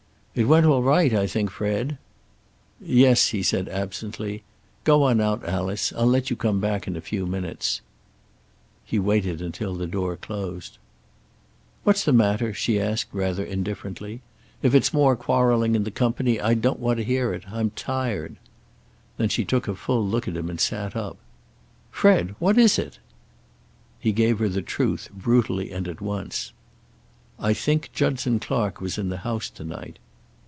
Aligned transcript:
"It 0.33 0.45
went 0.45 0.65
all 0.65 0.81
right, 0.81 1.13
I 1.13 1.27
think, 1.27 1.51
Fred." 1.51 1.97
"Yes," 2.79 3.27
he 3.27 3.43
said 3.43 3.67
absently. 3.67 4.43
"Go 4.85 5.03
on 5.03 5.19
out, 5.19 5.43
Alice. 5.43 5.91
I'll 5.91 6.05
let 6.07 6.29
you 6.29 6.37
come 6.37 6.61
back 6.61 6.87
in 6.87 6.95
a 6.95 7.01
few 7.01 7.27
minutes." 7.27 7.81
He 8.85 8.97
waited 8.97 9.41
until 9.41 9.75
the 9.75 9.87
door 9.87 10.15
closed. 10.15 10.77
"What's 11.83 12.05
the 12.05 12.13
matter?" 12.13 12.53
she 12.53 12.79
asked 12.79 13.09
rather 13.11 13.43
indifferently. 13.43 14.21
"If 14.61 14.73
it's 14.73 14.93
more 14.93 15.17
quarreling 15.17 15.75
in 15.75 15.83
the 15.83 15.91
company 15.91 16.39
I 16.39 16.53
don't 16.53 16.79
want 16.79 16.99
to 16.99 17.03
hear 17.03 17.33
it. 17.33 17.51
I'm 17.51 17.71
tired." 17.71 18.37
Then 19.17 19.27
she 19.27 19.43
took 19.43 19.67
a 19.67 19.75
full 19.75 20.03
look 20.07 20.29
at 20.29 20.37
him, 20.37 20.49
and 20.49 20.61
sat 20.61 20.95
up. 20.95 21.17
"Fred! 21.91 22.35
What 22.39 22.57
is 22.57 22.79
it?" 22.79 22.99
He 23.99 24.13
gave 24.13 24.39
her 24.39 24.47
the 24.47 24.61
truth, 24.61 25.09
brutally 25.13 25.73
and 25.73 25.89
at 25.89 25.99
once. 25.99 26.53
"I 27.37 27.53
think 27.53 27.89
Judson 27.91 28.39
Clark 28.39 28.79
was 28.79 28.97
in 28.97 29.09
the 29.09 29.17
house 29.27 29.49
to 29.49 29.65
night." 29.65 29.99